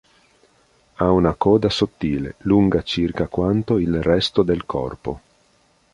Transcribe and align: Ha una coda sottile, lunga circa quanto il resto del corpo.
Ha 0.95 1.11
una 1.11 1.35
coda 1.35 1.69
sottile, 1.69 2.33
lunga 2.39 2.81
circa 2.81 3.27
quanto 3.27 3.77
il 3.77 4.01
resto 4.01 4.41
del 4.41 4.65
corpo. 4.65 5.21